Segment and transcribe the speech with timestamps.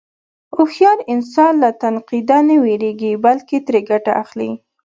[0.55, 4.51] هوښیار انسان له تنقیده نه وېرېږي، بلکې ترې ګټه اخلي.